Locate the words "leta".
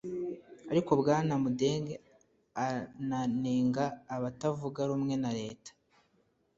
5.39-5.71